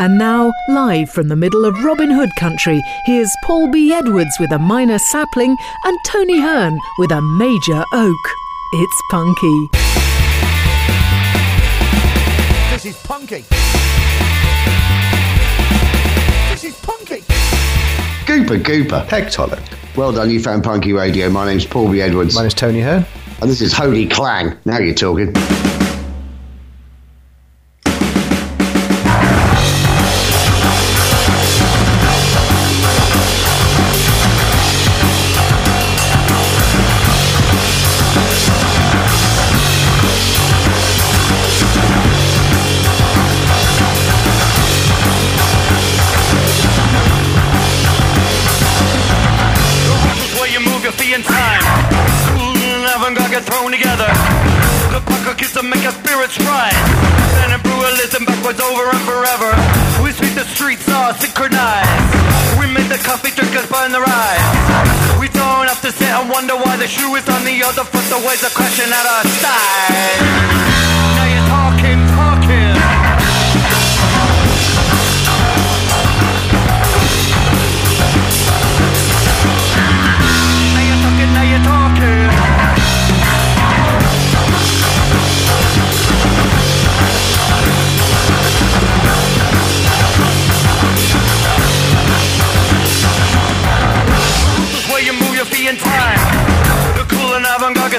[0.00, 3.92] And now, live from the middle of Robin Hood country, here's Paul B.
[3.92, 8.14] Edwards with a minor sapling and Tony Hearn with a major oak.
[8.72, 9.68] It's punky.
[12.72, 13.44] This is punky.
[16.48, 17.20] This is punky.
[18.24, 19.06] Gooper, Gooper.
[19.06, 19.62] Peg Toller.
[19.96, 21.28] Well done, you found Punky Radio.
[21.28, 22.00] My name's Paul B.
[22.00, 22.34] Edwards.
[22.34, 23.04] My name's Tony Hearn.
[23.42, 24.56] and this is Holy Clang.
[24.64, 25.34] Now you're talking.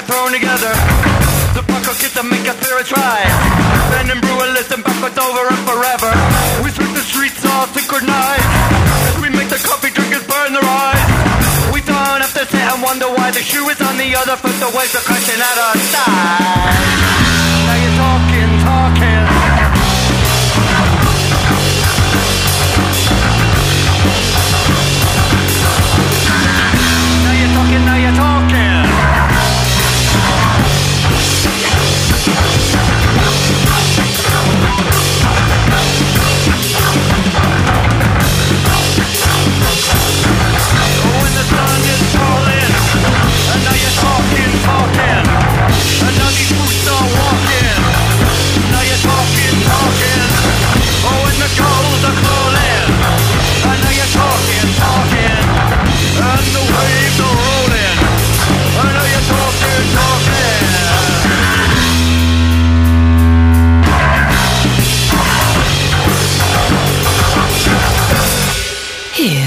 [0.02, 0.72] Get thrown together.
[1.54, 3.38] The pucker kids to make your spirits rise.
[3.90, 6.10] Bend and brew and listen backwards over and forever.
[6.64, 8.48] We sweep the streets all synchronized.
[9.22, 11.72] We make the coffee drinkers burn their eyes.
[11.72, 14.56] We don't have to sit and wonder why the shoe is on the other foot.
[14.58, 17.21] The waves are crashing at our side.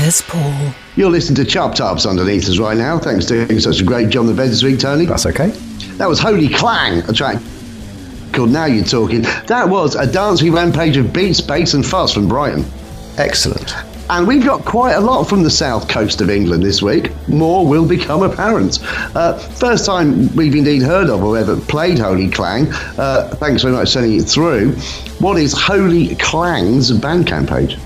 [0.05, 0.71] Here's Paul.
[0.95, 2.99] You're listening to Chop Tops underneath us right now.
[2.99, 5.07] Thanks for doing such a great job on the bed this week, Tony.
[5.07, 5.47] That's okay.
[5.97, 7.41] That was Holy Clang, a track
[8.31, 9.23] called Now You're Talking.
[9.47, 12.63] That was a dancing rampage of beats, bass, and fuss from Brighton.
[13.17, 13.73] Excellent.
[14.11, 17.11] And we've got quite a lot from the south coast of England this week.
[17.27, 18.77] More will become apparent.
[19.15, 22.71] Uh, first time we've indeed heard of or ever played Holy Clang.
[22.99, 24.73] Uh, thanks very much for sending it through.
[25.17, 27.79] What is Holy Clang's Bandcamp page?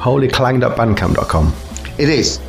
[0.00, 1.54] Holyclang.bandcamp.com.
[2.02, 2.40] It is.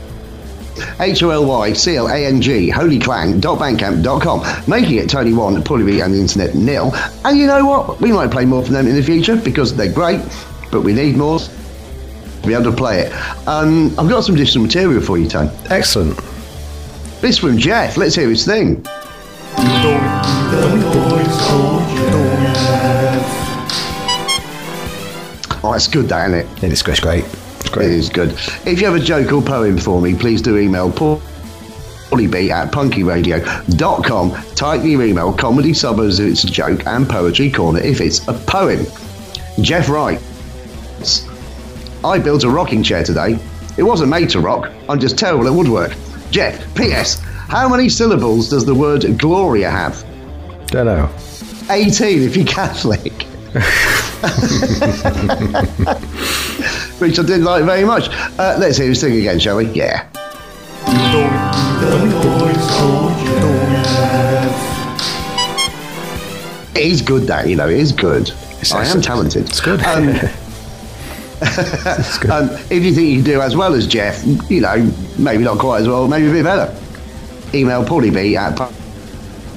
[1.00, 6.91] H-O-L-Y-C-L-A-N-G, holyclang.bandcamp.com, making it Tony 1, Paulie B and the Internet nil.
[7.24, 8.02] And you know what?
[8.02, 10.22] We might play more from them in the future because they're great,
[10.72, 13.14] but we need more to be able to play it.
[13.47, 15.52] Um, I've got some additional material for you, Tony.
[15.70, 16.18] Excellent.
[17.22, 17.96] This from Jeff.
[17.96, 18.84] Let's hear his thing.
[25.66, 26.72] Oh, that's good, that, isn't it?
[26.72, 27.02] It's great.
[27.02, 27.42] great.
[27.73, 27.91] Great.
[27.91, 28.31] is good.
[28.66, 31.22] If you have a joke or poem for me, please do email Paul.
[32.16, 34.56] B at punkyradio.com.
[34.56, 38.34] Type your email, comedy suburbs if it's a joke, and poetry corner if it's a
[38.34, 38.85] poem.
[39.61, 41.28] Jeff writes,
[42.03, 43.39] I built a rocking chair today.
[43.78, 44.72] It wasn't made to rock.
[44.88, 45.95] I'm just terrible at woodwork.
[46.29, 47.19] Jeff, P.S.
[47.19, 50.03] How many syllables does the word Gloria have?
[50.67, 51.09] Don't know.
[51.69, 53.25] 18 if you're Catholic.
[57.03, 58.08] Which I did like very much.
[58.40, 59.66] Uh, let's hear his thing again, shall we?
[59.72, 60.08] Yeah.
[66.73, 68.32] It is good, that, you know, it is good.
[68.61, 69.03] It's I am excellent.
[69.03, 69.50] talented.
[69.50, 69.84] It's good.
[69.84, 70.08] Um,
[71.41, 72.32] it's good.
[72.32, 74.90] um, if you think you can do as well as Jeff, you know,
[75.20, 76.73] maybe not quite as well, maybe a bit better.
[77.53, 78.56] Email paulieb at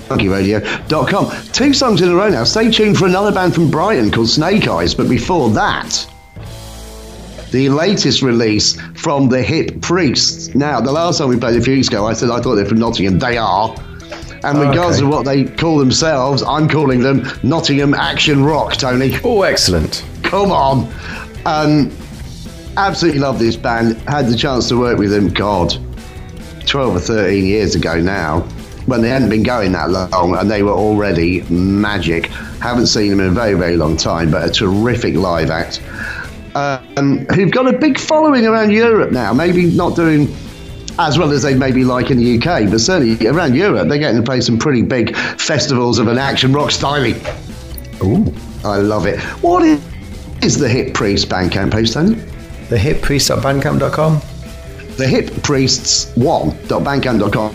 [0.09, 1.53] punkyradio.com.
[1.53, 2.43] Two songs in a row now.
[2.43, 6.09] Stay tuned for another band from Brighton called Snake Eyes, but before that,
[7.53, 10.55] the latest release from the Hip Priests.
[10.55, 12.67] Now, the last time we played a few weeks ago, I said I thought they're
[12.67, 13.19] from Nottingham.
[13.19, 13.75] They are.
[14.45, 15.05] And regardless Okay.
[15.07, 19.19] of what they call themselves, I'm calling them Nottingham Action Rock, Tony.
[19.25, 20.05] Oh, excellent.
[20.23, 20.89] Come on.
[21.47, 21.91] Um,
[22.77, 23.97] absolutely love this band.
[24.09, 25.77] Had the chance to work with them, God,
[26.67, 28.41] 12 or 13 years ago now,
[28.87, 32.27] when they hadn't been going that long and they were already magic.
[32.61, 35.83] Haven't seen them in a very, very long time, but a terrific live act.
[36.57, 40.35] Um, who've got a big following around Europe now, maybe not doing
[40.99, 44.17] as well as they maybe like in the UK, but certainly around Europe, they're getting
[44.17, 47.15] to play some pretty big festivals of an action rock styling.
[48.03, 48.33] Ooh.
[48.65, 49.21] I love it.
[49.43, 49.81] What is,
[50.43, 52.15] is the Hip Priest Bandcamp page, Tony?
[52.69, 54.21] The hitpriest.bandcamp.com.
[54.97, 57.55] The Hip Priests one.bandcamp.com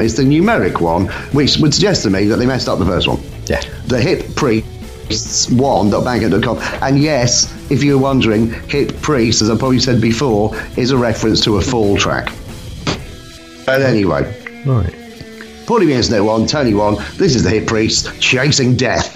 [0.00, 3.08] is the numeric one, which would suggest to me that they messed up the first
[3.08, 3.20] one.
[3.46, 3.62] Yeah.
[3.86, 4.68] The Hip Priests
[5.50, 6.58] one.bandcamp.com.
[6.82, 11.42] And yes, if you're wondering, Hip Priest, as I probably said before, is a reference
[11.44, 12.32] to a fall track.
[13.66, 14.34] But anyway,
[14.64, 14.92] Right.
[15.66, 16.96] Paulie B Internet one, Tony one.
[17.16, 19.14] This is the Hip Priest, chasing death.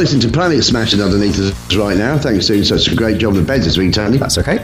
[0.00, 2.16] Listening to Planet Smashing underneath us right now.
[2.16, 4.16] Thanks for doing such a great job of the beds this week, Tony.
[4.16, 4.56] That's okay.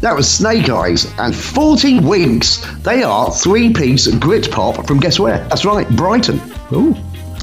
[0.00, 2.56] That was Snake Eyes and 40 Winks.
[2.78, 5.38] They are three piece grit pop from guess where?
[5.48, 6.40] That's right, Brighton.
[6.72, 6.96] Ooh.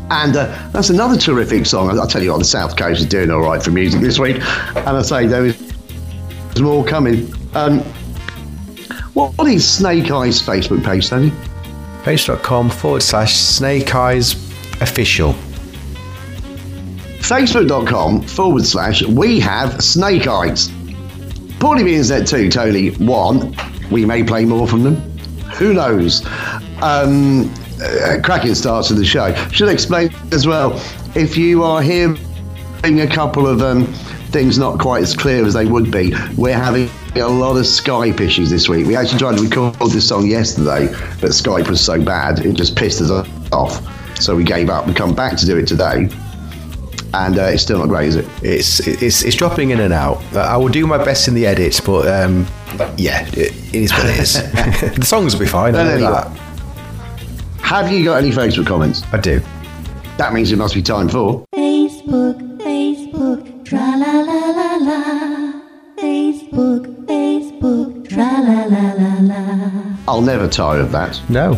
[0.09, 1.97] And uh, that's another terrific song.
[1.97, 4.35] I'll tell you what, the South Coast is doing all right for music this week.
[4.75, 5.57] And I say there is
[6.59, 7.33] more coming.
[7.53, 7.79] Um,
[9.13, 11.29] what what is Snake Eyes Facebook page, Tony?
[12.03, 14.33] Facebook.com forward slash snake eyes
[14.81, 15.33] official.
[17.21, 20.69] Facebook.com forward slash we have Snake Eyes.
[21.59, 23.55] Paulie being said too, Tony, one,
[23.91, 24.95] we may play more from them.
[25.57, 26.25] Who knows?
[26.81, 29.33] Um, uh, cracking starts to the show.
[29.51, 30.73] Should explain as well,
[31.15, 32.17] if you are hearing
[32.83, 33.85] a couple of um,
[34.31, 38.19] things not quite as clear as they would be, we're having a lot of Skype
[38.19, 38.87] issues this week.
[38.87, 40.87] We actually tried to record this song yesterday,
[41.19, 43.11] but Skype was so bad, it just pissed us
[43.51, 44.19] off.
[44.19, 46.09] So we gave up We come back to do it today.
[47.13, 48.25] And uh, it's still not great, is it?
[48.41, 50.21] It's, it's it's dropping in and out.
[50.33, 52.47] Uh, I will do my best in the edits, but um,
[52.97, 54.33] yeah, it, it is what it is.
[54.95, 55.75] the songs will be fine.
[55.75, 56.11] I But know anyway.
[56.11, 56.27] that.
[57.61, 59.03] Have you got any Facebook comments?
[59.11, 59.41] I do.
[60.17, 61.45] That means it must be time for.
[61.53, 65.53] Facebook, Facebook, tra la la la la.
[65.97, 69.81] Facebook, Facebook, tra la la la la.
[70.07, 71.21] I'll never tire of that.
[71.29, 71.55] No.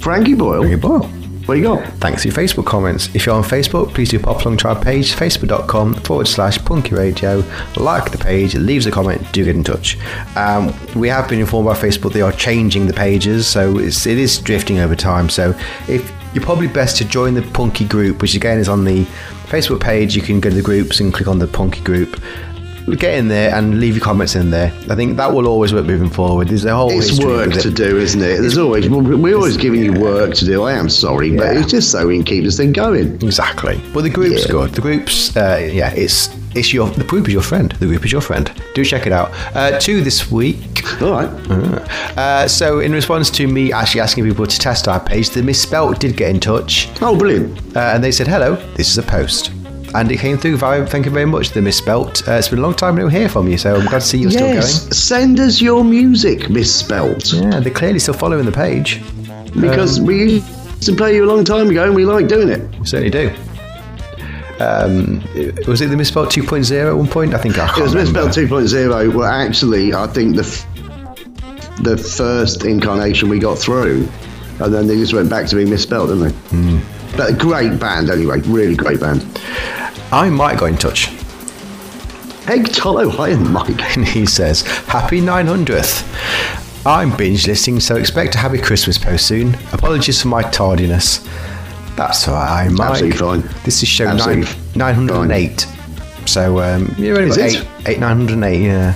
[0.00, 0.62] Frankie Boyle.
[0.62, 1.08] Very well.
[1.48, 1.82] What you got?
[1.94, 3.08] Thanks for your Facebook comments.
[3.14, 6.94] If you're on Facebook, please do pop along to our page, facebook.com forward slash punky
[6.94, 7.42] radio.
[7.78, 9.96] Like the page, leave a comment, do get in touch.
[10.36, 14.18] Um, we have been informed by Facebook they are changing the pages, so it's, it
[14.18, 15.30] is drifting over time.
[15.30, 19.06] So if you're probably best to join the punky group, which again is on the
[19.46, 22.20] Facebook page, you can go to the groups and click on the punky group.
[22.96, 24.72] Get in there and leave your comments in there.
[24.88, 26.48] I think that will always work moving forward.
[26.48, 27.60] There's a whole It's work it.
[27.62, 28.40] to do, isn't it?
[28.40, 30.62] There's always we're always giving you work to do.
[30.64, 33.14] I am sorry, but it's just so we can keep this thing going.
[33.22, 33.80] Exactly.
[33.92, 34.52] But the group's Yeah.
[34.52, 34.72] good.
[34.72, 37.72] The group's, uh, yeah, it's it's your the group is your friend.
[37.78, 38.50] The group is your friend.
[38.74, 39.30] Do check it out.
[39.54, 40.82] Uh, two this week.
[41.02, 41.28] All right.
[42.16, 46.00] Uh, so in response to me actually asking people to test our page, the misspelt
[46.00, 47.58] did get in touch, Oh, brilliant.
[47.76, 49.50] uh, and they said, "Hello, this is a post."
[49.94, 50.56] And it came through.
[50.58, 51.50] Very, thank you very much.
[51.50, 52.26] The misspelt.
[52.28, 54.18] Uh, it's been a long time no hear from you, so I'm glad to see
[54.18, 54.94] you're yes.
[54.96, 57.32] Send us your music misspelt.
[57.32, 59.00] Yeah, they're clearly still following the page.
[59.60, 62.60] because we used to play you a long time ago and we like doing it.
[62.78, 63.30] We certainly do.
[64.60, 65.22] Um,
[65.68, 67.32] was it the misspelt 2.0 at one point?
[67.32, 70.66] I think I It was misspelled 2.0 were actually, I think, the f-
[71.82, 74.08] the first incarnation we got through,
[74.58, 76.34] and then they just went back to being misspelled, didn't they?
[76.50, 77.16] Hmm.
[77.16, 78.40] But a great band, anyway.
[78.40, 79.22] Really great band.
[80.10, 81.06] I might go in touch.
[82.46, 83.96] Hey, Tolo, hi, Mike.
[83.96, 86.86] And he says, Happy 900th.
[86.86, 89.54] I'm binge listening, so expect a happy Christmas post soon.
[89.72, 91.18] Apologies for my tardiness.
[91.96, 92.90] That's all right, I'm Mike.
[92.90, 93.42] Absolutely fine.
[93.64, 95.66] This is show nine, Absolutely 908.
[96.26, 97.68] So, um, you're only Is about it?
[97.88, 98.92] eight, eight, 908, yeah.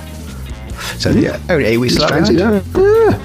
[0.99, 2.13] So, yeah, only eight weeks left.
[2.13, 2.65] fancy, behind.
[2.75, 2.83] yeah.
[3.11, 3.19] Yeah.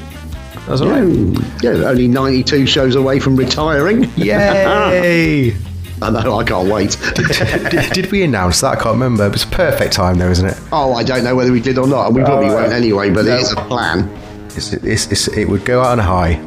[0.68, 1.64] That's all right.
[1.64, 4.12] Yeah, only 92 shows away from retiring.
[4.18, 5.56] Yay!
[6.02, 6.98] I know, I can't wait.
[7.16, 8.74] did, did we announce that?
[8.74, 9.26] I can't remember.
[9.26, 10.58] It was a perfect time, though, isn't it?
[10.72, 13.10] oh, I don't know whether we did or not, and we probably Oh, won't anyway,
[13.10, 13.34] but no.
[13.36, 14.08] it is a plan.
[14.56, 16.40] It's, it's, it's, it would go out on a high.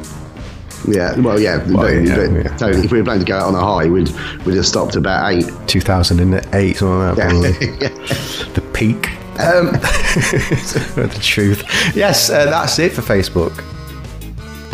[0.87, 1.57] Yeah, well, yeah.
[1.67, 2.57] Well, but- yeah, but yeah.
[2.57, 4.09] Totally, if we were planning to go out on a high, we'd,
[4.45, 5.45] we'd have stopped about eight.
[5.67, 7.57] 2008, something like that.
[7.81, 8.53] Yeah.
[8.53, 9.09] the peak.
[9.39, 9.71] Um,
[10.95, 11.63] the truth.
[11.95, 13.53] Yes, uh, that's it for Facebook.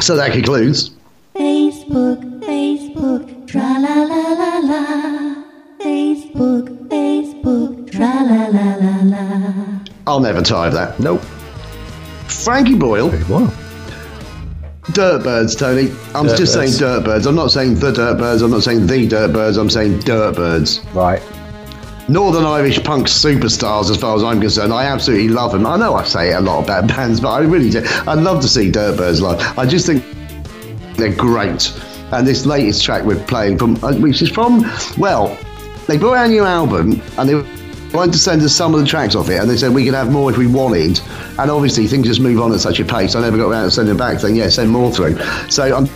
[0.01, 0.91] so that concludes.
[1.35, 4.26] Facebook, Facebook, tra la la la la.
[6.37, 9.79] Facebook, Facebook, tra la la la la.
[10.05, 10.99] I'll never tire of that.
[10.99, 11.21] Nope.
[12.27, 13.51] Frankie Boyle, Well,
[14.93, 15.91] Dirtbyrds, Tony.
[16.13, 16.79] I'm Dirt just saying Birds.
[16.81, 17.25] Dirtbyrds.
[17.27, 18.43] I'm not saying the Dirtbyrds.
[18.43, 19.57] I'm not saying the Dirtbyrds.
[19.59, 20.93] I'm saying Dirtbyrds.
[20.93, 21.21] right.
[22.09, 24.71] Northern Irish punk superstars, as far as I'm concerned.
[24.71, 25.65] I absolutely love them.
[25.65, 27.81] I know I say a lot about bands, but I really do.
[28.07, 29.41] I'd love to see Dirtbyrds live.
[29.57, 30.03] I just think
[30.97, 31.73] they're great.
[32.13, 34.61] And this latest track we're playing from, uh, which is from,
[34.97, 35.37] well,
[35.87, 37.35] they brought out a new album and they
[37.93, 39.93] wanted to send us some of the tracks off it, and they said we could
[39.93, 40.99] have more if we wanted.
[41.39, 43.15] And obviously, things just move on at such a pace.
[43.15, 45.17] I never got around to sending back, saying, yeah, send more through.
[45.49, 45.87] So I'm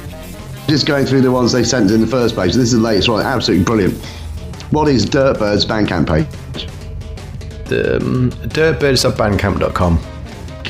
[0.68, 2.56] just going through the ones they sent in the first place.
[2.56, 4.04] This is the latest one, absolutely brilliant.
[4.72, 6.68] What is Dirtbyrd's Bandcamp page?
[7.66, 10.11] The, um, dirtbyrds.bandcamp.com.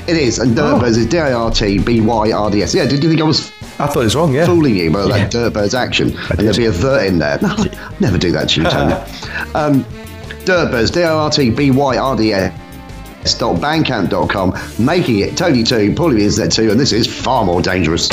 [0.08, 2.74] It is, and Dirtbyrds is D I R T B Y R D S.
[2.74, 4.46] Yeah, did you think I was I thought it was wrong, yeah.
[4.46, 5.28] fooling you about Yeah.
[5.28, 6.10] that Dirtbyrds action?
[6.18, 6.40] and did.
[6.40, 7.40] there'd be a vert in there.
[7.42, 7.56] No,
[8.00, 8.94] never do that to you, Tony.
[9.56, 9.84] um,
[10.46, 12.54] Dirtbyrds, D I R T B Y R D S.
[13.24, 18.10] Bandcamp.com, making it Tony 2, Paulie is Z2, and this is far more dangerous.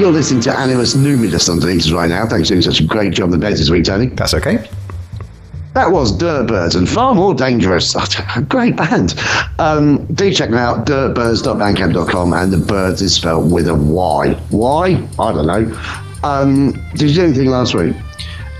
[0.00, 2.26] You're listening to Animus Numinous underneath us right now.
[2.26, 4.06] Thanks for doing such a great job on the bed this week, Tony.
[4.06, 4.66] That's okay.
[5.74, 7.94] That was Dirtbyrds and far more dangerous.
[8.36, 9.14] A great band.
[9.58, 14.32] Um, do check them out, dirtbyrds.bandcamp.com, and the birds is spelled with a Y.
[14.48, 15.06] Why?
[15.18, 15.82] I don't know.
[16.24, 17.94] Um, did you do anything last week?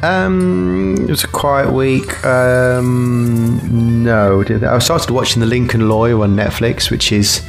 [0.02, 2.22] Um, it was a quiet week.
[2.22, 7.40] Um, no, I started watching The Lincoln Lawyer on Netflix, which is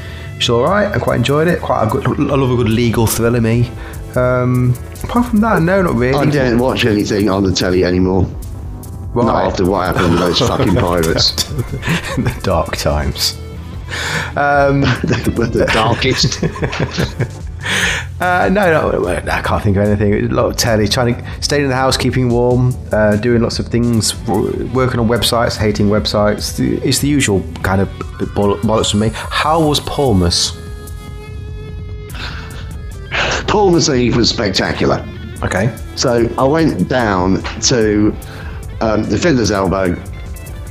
[0.50, 0.88] all right.
[0.94, 1.62] I quite enjoyed it.
[1.62, 2.06] Quite a good.
[2.08, 3.42] I love a good legal thriller.
[3.42, 3.70] Me.
[4.16, 4.74] Um,
[5.04, 6.18] apart from that, no, not really.
[6.18, 8.24] I don't watch anything on the telly anymore.
[9.14, 9.46] Not Right.
[9.46, 11.32] after what happened with those fucking pirates.
[12.16, 13.38] the dark times.
[14.38, 16.40] Um, the darkest.
[18.20, 20.14] Uh, no, no, I can't think of anything.
[20.14, 23.60] A lot of telly, trying to stay in the house, keeping warm, uh, doing lots
[23.60, 26.60] of things, working on websites, hating websites.
[26.84, 27.90] It's the usual kind of
[28.34, 29.10] boll- bollocks for me.
[29.14, 30.58] How was Palmas?
[33.48, 35.06] Paul Eve was spectacular.
[35.44, 35.76] Okay.
[35.96, 38.16] So I went down to
[38.80, 40.02] um, the Fiddler's Elbow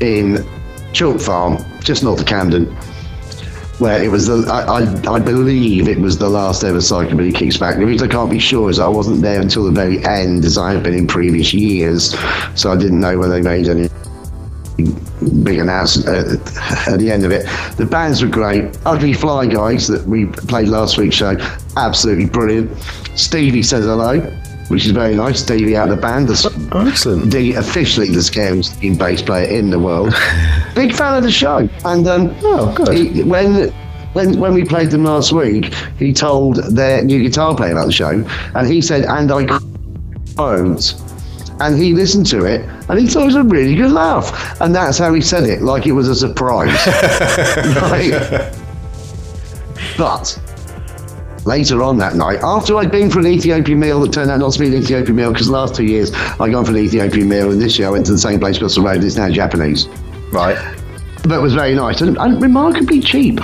[0.01, 0.45] in
[0.93, 2.75] Chalk Farm, just north of Camden,
[3.81, 7.57] where it was the I, I, I believe it was the last ever Psychobilly Kicks
[7.57, 7.77] back.
[7.77, 10.59] The reason I can't be sure is I wasn't there until the very end, as
[10.59, 12.15] I have been in previous years,
[12.55, 13.89] so I didn't know when they made any
[15.43, 17.47] big announcement uh, at the end of it.
[17.77, 18.79] The bands were great.
[18.87, 21.37] Ugly Fly Guys that we played last week's show,
[21.77, 22.77] absolutely brilliant.
[23.17, 24.21] Stevie says hello,
[24.71, 25.41] which is very nice.
[25.41, 27.31] Stevie out of the band, the, Oh, excellent.
[27.31, 30.15] the officially the scariest steam bass player in the world.
[30.75, 32.97] Big fan of the show, and um, Oh, good.
[32.97, 33.73] he- when.
[34.13, 37.93] When, when we played them last week, he told their new guitar player about the
[37.93, 38.25] show,
[38.57, 39.47] and he said, and I
[40.35, 40.95] quote,
[41.61, 44.61] and he listened to it and he thought it was a really good laugh.
[44.61, 46.77] And that's how he said it, like it was a surprise.
[47.77, 48.53] Right?
[49.97, 50.41] But
[51.45, 54.53] later on that night, after I'd been for an Ethiopian meal that turned out not
[54.53, 57.29] to be an Ethiopian meal, because the last two years I'd gone for an Ethiopian
[57.29, 59.29] meal, and this year I went to the same place across the road, it's now
[59.31, 59.89] Japanese.
[60.33, 60.57] Right.
[61.23, 63.41] But it was very nice and, and remarkably cheap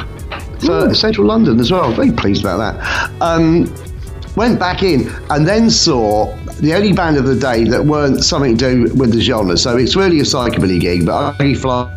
[0.60, 1.92] for central London as well.
[1.92, 3.12] Very pleased about that.
[3.20, 3.72] Um,
[4.34, 8.56] went back in and then saw the only band of the day that weren't something
[8.56, 9.56] to do with the genre.
[9.58, 11.92] So it's really a psychobilly gig, but Ugly Fly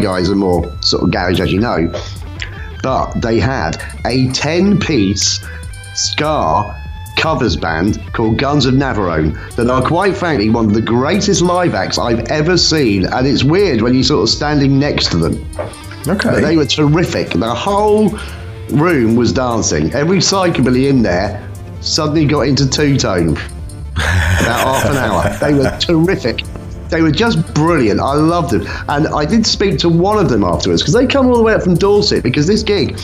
[0.00, 1.90] guys are more sort of garage, as you know.
[2.84, 5.40] But they had a 10 piece
[5.94, 6.78] ska
[7.16, 11.74] covers band called Guns of Navarone that are quite frankly one of the greatest live
[11.74, 13.06] acts I've ever seen.
[13.06, 15.50] And it's weird when you're sort of standing next to them.
[16.06, 16.28] Okay.
[16.28, 17.30] But they were terrific.
[17.30, 18.18] The whole
[18.68, 19.90] room was dancing.
[19.94, 21.42] Every psychobilly in there
[21.80, 23.30] suddenly got into two tone.
[23.94, 25.34] About half an hour.
[25.40, 26.42] They were terrific.
[26.94, 27.98] They were just brilliant.
[27.98, 28.64] I loved them.
[28.88, 31.52] And I did speak to one of them afterwards because they come all the way
[31.52, 32.96] up from Dorset because this gig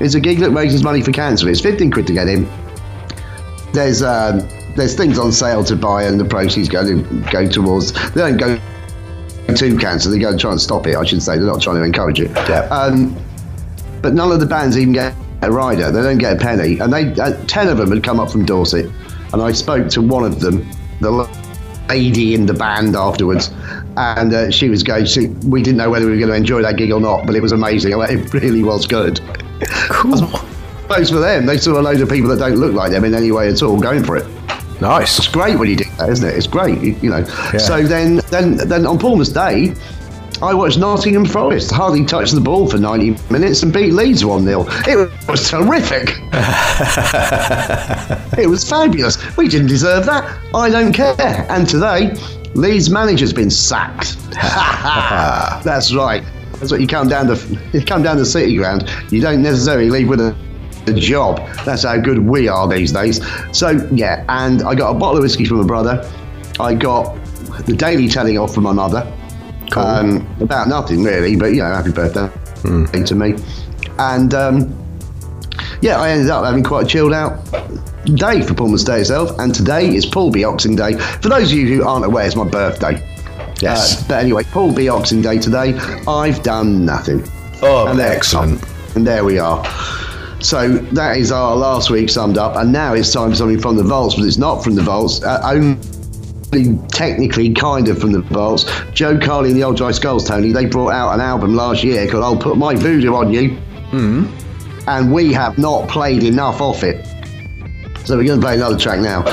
[0.00, 1.48] is a gig that raises money for cancer.
[1.48, 2.50] It's 15 quid to get in.
[3.72, 7.92] There's um, there's things on sale to buy and the proceeds go to, go towards.
[8.14, 8.58] They don't go
[9.54, 10.10] to cancer.
[10.10, 10.96] They go and try and stop it.
[10.96, 12.32] I should say they're not trying to encourage it.
[12.48, 12.66] Yeah.
[12.72, 13.16] Um,
[14.02, 15.92] but none of the bands even get a rider.
[15.92, 16.80] They don't get a penny.
[16.80, 18.90] And they uh, ten of them had come up from Dorset,
[19.32, 20.68] and I spoke to one of them,
[21.00, 21.45] the
[21.88, 23.50] lady in the band afterwards,
[23.96, 25.06] and uh, she was going.
[25.06, 27.34] She, we didn't know whether we were going to enjoy that gig or not, but
[27.34, 27.94] it was amazing.
[27.94, 29.20] I mean, It really was good.
[29.90, 30.16] Cool.
[30.88, 31.46] Thanks for them.
[31.46, 33.62] They saw a load of people that don't look like them in any way at
[33.62, 34.26] all going for it.
[34.80, 35.18] Nice.
[35.18, 36.36] It's great when you do that, isn't it?
[36.36, 37.24] It's great, you, you know.
[37.58, 39.74] So then, then, then on Palmer's Day,
[40.42, 44.44] I watched Nottingham Forest hardly touch the ball for 90 minutes and beat Leeds 1
[44.44, 44.66] 0.
[44.86, 46.10] It was terrific.
[48.38, 49.36] it was fabulous.
[49.36, 50.38] We didn't deserve that.
[50.54, 51.46] I don't care.
[51.50, 52.14] And today,
[52.54, 54.16] Leeds' manager's been sacked.
[55.64, 56.22] That's right.
[56.54, 57.58] That's what you come down to.
[57.72, 58.88] You come down to City Ground.
[59.10, 60.36] You don't necessarily leave with a
[60.88, 61.38] a job.
[61.64, 63.20] That's how good we are these days.
[63.52, 66.08] So yeah, and I got a bottle of whiskey from my brother.
[66.60, 67.16] I got
[67.66, 69.12] the daily telling off from my mother.
[69.76, 72.30] Um, about nothing really, but you know, happy birthday
[73.04, 73.34] to me.
[73.98, 74.86] And um,
[75.80, 77.44] yeah, I ended up having quite a chilled out
[78.14, 79.38] day for Palmer's Day itself.
[79.38, 80.40] And today is Paul B.
[80.42, 80.96] Day.
[80.96, 83.02] For those of you who aren't aware, it's my birthday.
[83.60, 84.02] Yes.
[84.02, 84.88] Uh, but anyway, Paul B.
[84.88, 85.74] Oxing Day today.
[86.06, 87.24] I've done nothing.
[87.62, 88.62] Oh, And excellent.
[88.94, 89.64] And there we are.
[90.40, 93.76] So that is our last week summed up, and now it's time for something from
[93.76, 95.22] the vaults, but it's not from the vaults.
[95.22, 95.78] Uh, only
[96.88, 98.64] technically, kind of from the vaults.
[98.92, 102.06] Jo Carley and the Old Dry Skulls, Tony, they brought out an album last year
[102.08, 103.58] called "I'll Put My Voodoo on You,"
[104.88, 107.04] and we have not played enough of it.
[108.04, 109.24] So we're going to play another track now.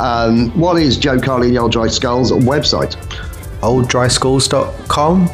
[0.00, 2.96] Um, what is Jo Carley and the Old Dry Skulls website?
[3.60, 5.28] Olddryskulls.com.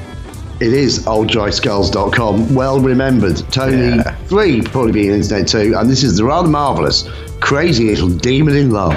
[0.60, 2.54] It is olddryskulls.com.
[2.54, 3.36] Well remembered.
[3.52, 4.16] Tony Yeah.
[4.26, 5.74] 3 probably be on internet too.
[5.76, 7.08] And this is the rather marvellous
[7.40, 8.94] Crazy Little Demon in Love.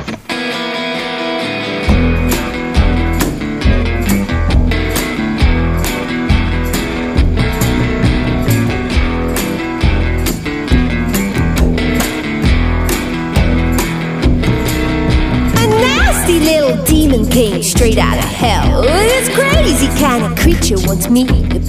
[20.71, 21.60] Creature wants me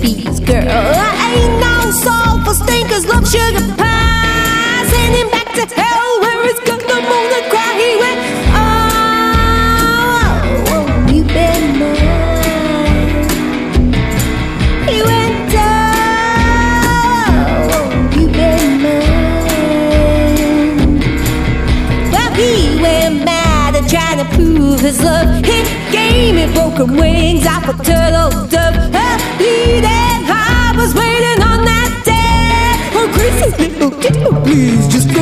[34.45, 35.22] please just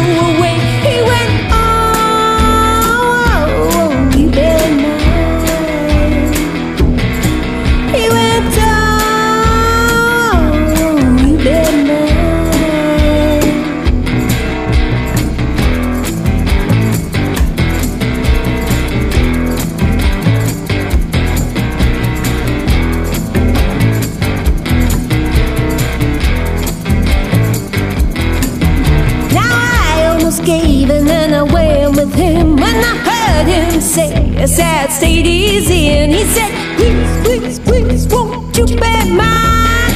[30.91, 35.71] in and I went with him when I heard him say a sad state he's
[35.71, 36.11] in.
[36.11, 39.95] He said, Please, please, please, won't you be mine?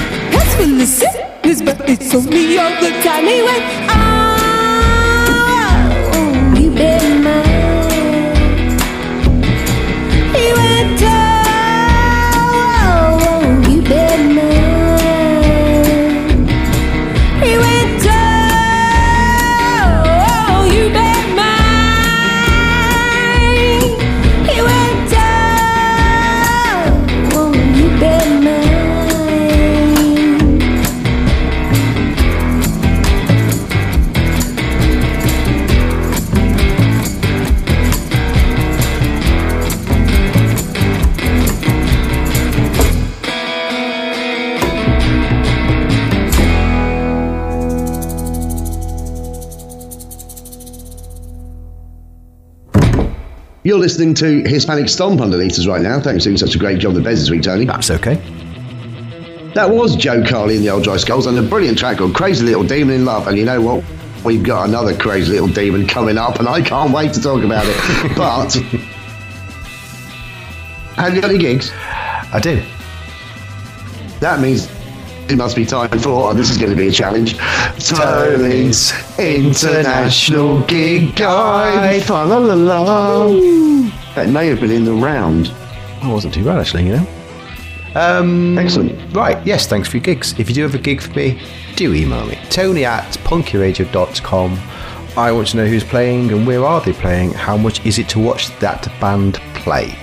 [0.57, 3.27] For the sickness, but it's only all the time.
[3.27, 4.55] He went, Oh,
[6.57, 7.44] you been mine.
[53.85, 56.01] Listening to Hispanic Stomp underneath us right now.
[56.01, 57.67] Thanks for doing such a great job the beds this week, Tony.
[57.67, 58.15] That's okay.
[59.53, 62.47] That was Jo Carley and the Old Dry Skulls and a brilliant track called Crazy
[62.47, 63.29] Little Demon in Love.
[63.29, 63.85] And you know what?
[64.25, 67.67] We've got another crazy little demon coming up, and I can't wait to talk about
[67.67, 67.77] it.
[68.17, 68.55] But
[70.97, 71.71] have you got any gigs?
[71.75, 72.63] I do.
[74.21, 74.67] That means
[75.29, 77.39] it must be time for, and this is going to be a challenge,
[77.79, 82.03] Tony's International Gig Guide.
[82.03, 83.27] Fa la la la.
[84.15, 85.47] That may have been in the round.
[85.47, 87.07] That wasn't too bad, actually, you know.
[87.95, 89.15] Um, Excellent.
[89.15, 90.39] Right, yes, thanks for your gigs.
[90.39, 91.41] If you do have a gig for me,
[91.77, 92.39] do email me.
[92.51, 94.59] Tony at punkyradio.com.
[95.17, 97.33] I want to know who's playing and where are they playing.
[97.33, 99.97] How much is it to watch that band play?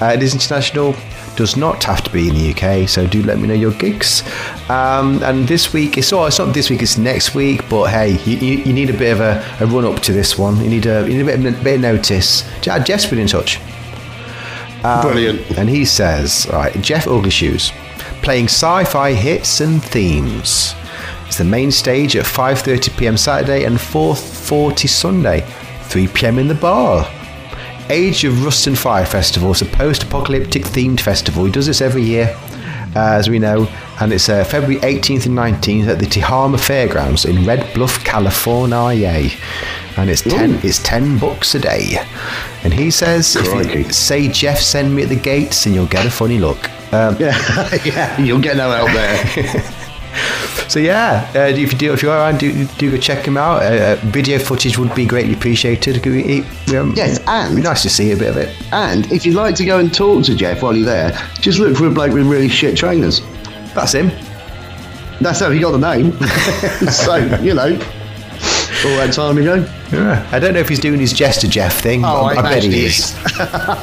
[0.00, 0.94] Uh, it is international,
[1.36, 4.22] does not have to be in the UK, so do let me know your gigs.
[4.68, 8.18] Um, and this week, it's, oh, it's not this week, it's next week, but hey,
[8.24, 10.62] you, you, you need a bit of a, a run up to this one.
[10.62, 12.42] You need a, you need a bit, of, bit of notice.
[12.60, 13.60] Je- Jeff's been in touch.
[15.02, 15.58] Brilliant.
[15.58, 17.70] And he says, all right, Jeff Uglyshoes,
[18.22, 20.74] playing sci-fi hits and themes.
[21.26, 23.16] It's the main stage at 5:30 p.m.
[23.16, 25.40] Saturday and 4:40 Sunday,
[25.84, 26.38] 3 p.m.
[26.38, 27.10] in the bar.
[27.90, 31.44] Age of Rust and Fire Festival is a post-apocalyptic themed festival.
[31.44, 32.34] He does this every year,
[32.96, 33.68] uh, as we know,
[34.00, 39.30] and it's uh, February 18th and 19th at the Tehama Fairgrounds in Red Bluff, California.
[39.96, 40.58] And it's ten.
[40.64, 41.98] It's ten bucks a day.
[42.64, 46.04] And he says, if you say Jeff send me at the gates, and you'll get
[46.04, 46.68] a funny look.
[46.92, 47.36] Um, Yeah,
[47.84, 49.74] yeah, you'll get no help there.
[50.68, 53.62] so yeah, uh, if you do, if you're around, do, do go check him out.
[53.62, 56.04] Uh, uh, video footage would be greatly appreciated.
[56.04, 56.40] We-
[56.76, 58.54] um, Yes, and- it'd be nice to see a bit of it.
[58.72, 61.76] and if you'd like to go and talk to Jeff while you're there, just look
[61.76, 63.20] for a bloke with really shit trainers.
[63.74, 64.10] That's him.
[65.20, 66.12] That's how he got the name.
[66.90, 67.72] so, you know,
[68.84, 69.64] all that time ago.
[69.92, 70.28] Yeah.
[70.32, 72.02] I don't know if he's doing his Jester Jeff thing.
[72.02, 73.14] but I, bet he is.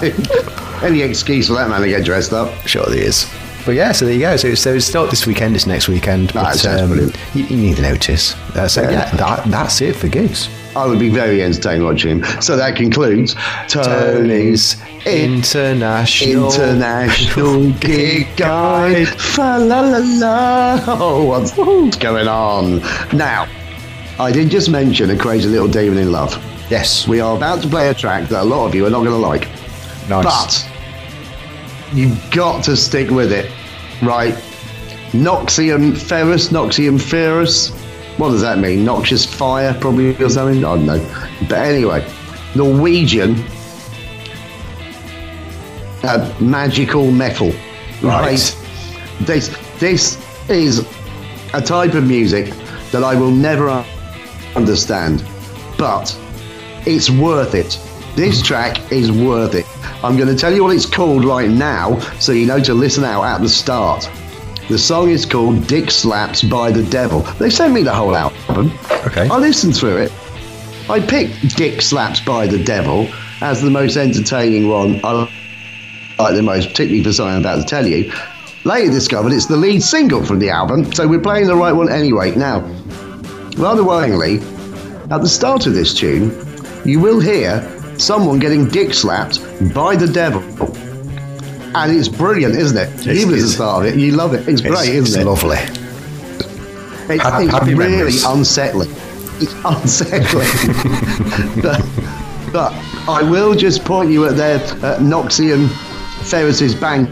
[0.01, 0.83] is.
[0.83, 2.53] Any excuse for that man to get dressed up.
[2.67, 3.25] Sure, he is.
[3.65, 4.35] But yeah, so there you go.
[4.37, 6.33] So, so it's not this weekend; it's next weekend.
[6.33, 8.35] But, it you, you need a notice.
[8.55, 9.15] Uh, so yeah, Yeah.
[9.17, 10.49] that, that's it for gigs.
[10.75, 12.41] I would be very entertained watching him.
[12.41, 13.35] So that concludes
[13.67, 19.07] Tony's International International Gig Guide.
[19.09, 20.83] Fa la la la.
[20.87, 22.79] Oh, what's going on?
[23.15, 23.47] Now,
[24.19, 26.33] I did just mention a crazy little demon in love.
[26.69, 27.05] Yes.
[27.05, 29.11] We are about to play a track that a lot of you are not going
[29.11, 29.49] to like.
[30.07, 30.23] Nice.
[30.23, 30.70] But
[31.93, 33.51] you've got to stick with it,
[34.01, 34.33] right?
[35.11, 37.69] Noxium ferrous, Noxium ferrous.
[38.17, 38.85] What does that mean?
[38.85, 40.63] Noxious fire, probably, or something?
[40.63, 41.27] I don't know.
[41.49, 42.07] But anyway,
[42.55, 43.35] Norwegian
[46.03, 47.51] uh, magical metal.
[48.01, 48.55] Right.
[49.21, 50.87] This, this is
[51.53, 52.53] a type of music
[52.91, 53.85] that I will never
[54.55, 55.23] understand,
[55.77, 56.17] but
[56.85, 57.79] it's worth it.
[58.15, 59.65] This track is worth it.
[60.03, 63.05] I'm going to tell you what it's called right now, so you know to listen
[63.05, 64.09] out at the start.
[64.67, 67.21] The song is called Dick Slaps by the Devil.
[67.39, 68.77] They sent me the whole album.
[69.07, 69.29] Okay.
[69.29, 70.11] I listened through it.
[70.89, 73.07] I picked Dick Slaps by the Devil
[73.39, 75.29] as the most entertaining one I
[76.19, 78.11] like the most, particularly for something I'm about to tell you.
[78.65, 81.89] Later discovered it's the lead single from the album, so we're playing the right one
[81.89, 82.35] anyway.
[82.35, 82.59] Now,
[83.57, 84.41] rather worryingly,
[85.09, 86.29] at the start of this tune,
[86.85, 87.59] you will hear
[88.01, 89.39] someone getting dick slapped
[89.73, 90.41] by the devil.
[91.75, 92.89] And it's brilliant, isn't it?
[93.01, 93.99] It's- you was the start of it.
[93.99, 94.47] You love it.
[94.47, 95.25] It's great, it's, isn't it's it?
[95.25, 95.57] lovely.
[95.57, 98.23] It's, Happy- it's happy really memories.
[98.25, 98.89] unsettling.
[99.39, 100.47] It's unsettling.
[101.61, 101.81] but,
[102.53, 102.73] but
[103.09, 105.69] I will just point you at their uh, Noxian
[106.29, 107.09] Ferris's bank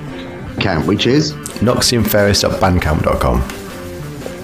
[0.58, 3.42] account, which is NoxiumFerris.bandcamp.com.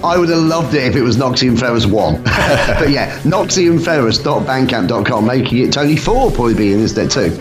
[0.04, 2.22] I would have loved it if it was Noxian Ferris 1.
[2.24, 7.36] but yeah, NoxianFerris.bandcamp.com, making it Tony 4 probably be in this there too.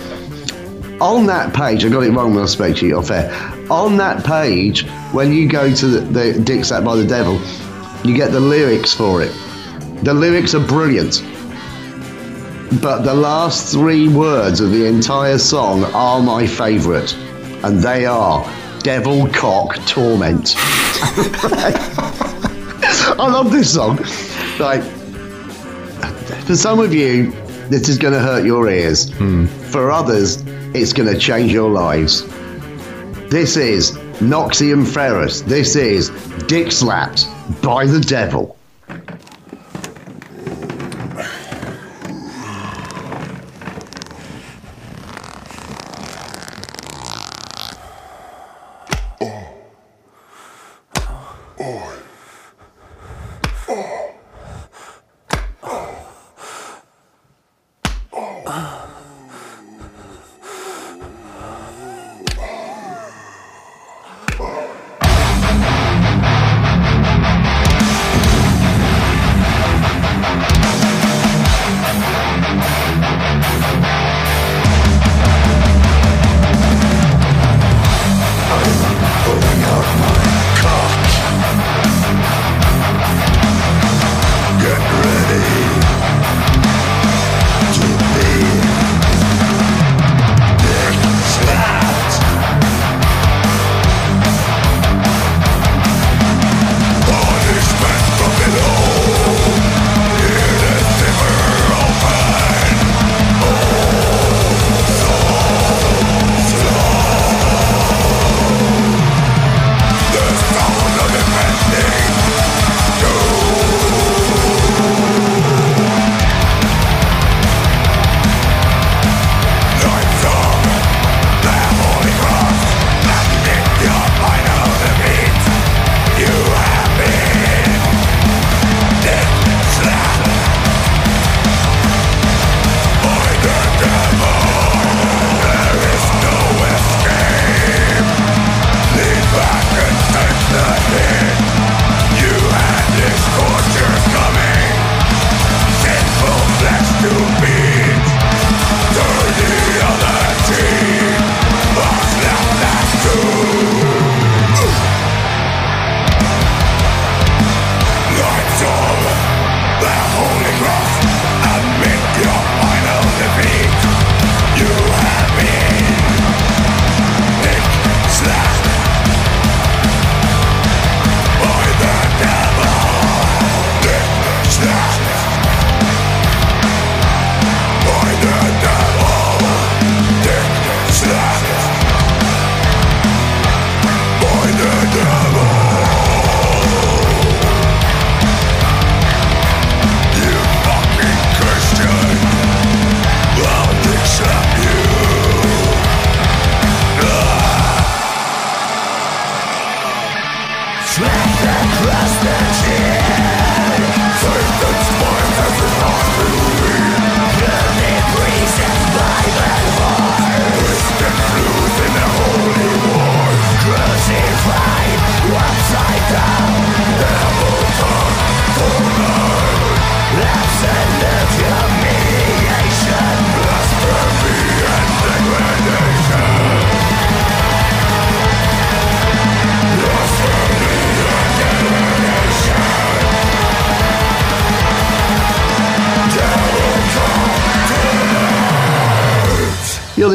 [1.01, 3.29] On that page, I got it wrong when I spoke to you off air.
[3.69, 7.41] On that page, when you go to the, the Dick Sat by the Devil,
[8.07, 9.33] you get the lyrics for it.
[10.03, 11.21] The lyrics are brilliant.
[12.81, 17.13] But the last three words of the entire song are my favourite.
[17.63, 20.55] And they are Devil Cock Torment.
[23.17, 23.97] I love this song.
[24.59, 24.83] Like,
[26.43, 27.31] for some of you,
[27.69, 29.09] this is going to hurt your ears.
[29.13, 29.45] Hmm.
[29.45, 32.27] For others, it's going to change your lives.
[33.29, 35.41] This is Noxium Ferris.
[35.41, 36.09] This is
[36.47, 37.27] Dick Slapped
[37.61, 38.57] by the Devil.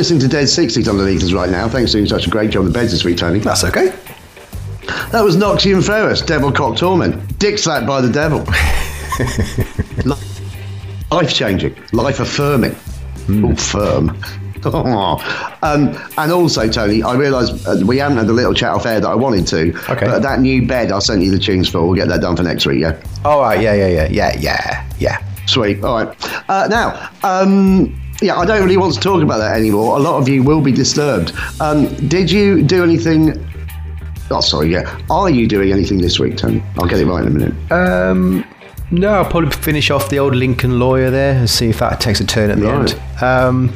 [0.01, 1.69] Listening to Dead 60s underneath us right now.
[1.69, 3.39] Thanks for doing such a great job on the beds this week, Tony.
[3.39, 3.89] That's okay.
[5.13, 8.39] That was Noxian Ferris, Devil Cock Torment, Dick slapped by the devil.
[11.11, 12.75] life changing, life affirming.
[13.29, 14.09] Oh, firm.
[14.65, 19.01] um, and also, Tony, I realise uh, we haven't had the little chat off air
[19.01, 19.77] that I wanted to.
[19.91, 20.07] Okay.
[20.07, 22.43] But that new bed I sent you the tunes for, we'll get that done for
[22.43, 22.99] next week, yeah?
[23.23, 23.61] All right.
[23.61, 23.75] Yeah.
[23.75, 23.89] Yeah.
[23.89, 24.09] Yeah.
[24.09, 24.37] Yeah.
[24.39, 24.91] Yeah.
[24.99, 25.45] Yeah.
[25.45, 25.85] Sweet.
[25.85, 26.49] All right.
[26.49, 29.97] Uh, now, um, yeah, I don't really want to talk about that anymore.
[29.97, 31.33] A lot of you will be disturbed.
[31.61, 33.47] Um, did you do anything?
[34.31, 34.71] Oh, sorry.
[34.73, 34.99] Yeah.
[35.11, 36.63] Are you doing anything this week, Tony?
[36.79, 37.73] I'll get it right in a minute.
[37.73, 38.45] Um,
[38.91, 42.21] no, I'll probably finish off the old Lincoln lawyer there and see if that takes
[42.21, 42.95] a turn at the Right.
[42.95, 43.23] end.
[43.23, 43.73] Um,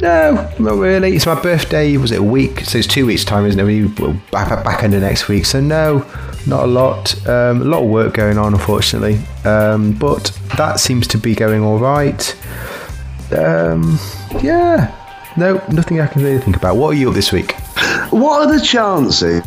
[0.00, 1.16] no, not really.
[1.16, 1.96] It's my birthday.
[1.96, 2.60] Was it a week?
[2.60, 3.64] So it's two weeks' time, isn't it?
[3.64, 5.46] We well, back back, back end of next week.
[5.46, 6.04] So no,
[6.46, 7.14] not a lot.
[7.26, 9.18] Um, a lot of work going on, unfortunately.
[9.44, 12.34] Um, but that seems to be going all right.
[13.32, 13.98] Um,
[14.42, 14.92] yeah.
[15.36, 16.76] No, nothing I can really think about.
[16.76, 17.52] What are you up this week?
[18.10, 19.42] What are the chances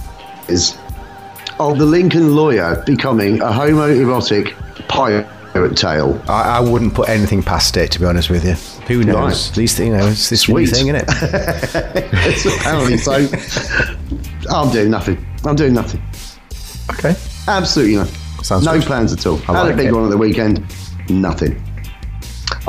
[1.59, 4.53] of the Lincoln lawyer becoming a homoerotic
[4.87, 6.21] pirate tale?
[6.27, 8.53] I, I wouldn't put anything past it, to be honest with you.
[8.85, 9.15] Who knows?
[9.47, 9.51] Right.
[9.51, 10.67] At least you know it's this Sweet.
[10.69, 11.05] thing, isn't it?
[12.13, 13.27] it's apparently so.
[14.51, 15.25] I'm doing nothing.
[15.45, 16.01] I'm doing nothing.
[16.91, 17.15] okay.
[17.47, 18.43] Absolutely nothing.
[18.43, 18.83] Sounds no good.
[18.83, 19.39] plans at all.
[19.47, 19.91] I Had a big it.
[19.93, 20.63] one at the weekend.
[21.09, 21.61] Nothing.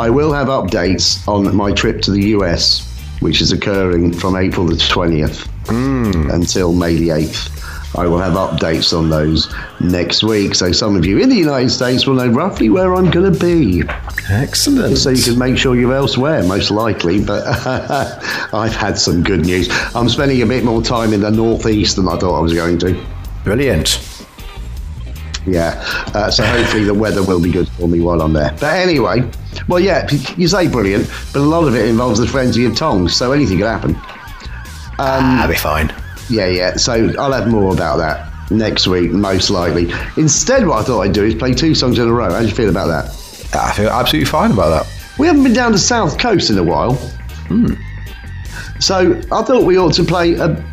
[0.00, 2.88] I will have updates on my trip to the US,
[3.20, 6.30] which is occurring from April the 20th Hmm.
[6.30, 7.50] until May the 8th.
[7.98, 10.54] I will have updates on those next week.
[10.54, 13.38] So some of you in the United States will know roughly where I'm going to
[13.38, 13.82] be.
[14.30, 14.96] Excellent.
[14.96, 17.22] So you can make sure you're elsewhere, most likely.
[17.22, 17.42] But
[18.54, 19.68] I've had some good news.
[19.94, 22.78] I'm spending a bit more time in the northeast than I thought I was going
[22.78, 22.98] to.
[23.44, 24.00] Brilliant.
[25.46, 25.82] Yeah.
[26.14, 28.50] Uh, so hopefully the weather will be good for me while I'm there.
[28.60, 29.28] But anyway,
[29.68, 33.16] well, yeah, you say brilliant, but a lot of it involves the frenzy of tongs,
[33.16, 33.94] so anything could happen.
[33.94, 34.00] Um,
[34.98, 35.94] ah, that'll be fine.
[36.28, 36.76] Yeah, yeah.
[36.76, 39.92] So I'll have more about that next week, most likely.
[40.16, 42.30] Instead, what I thought I'd do is play two songs in a row.
[42.30, 43.48] How do you feel about that?
[43.54, 45.18] Ah, I feel absolutely fine about that.
[45.18, 46.94] We haven't been down the south coast in a while.
[47.48, 47.74] Hmm.
[48.78, 50.64] So I thought we ought to play a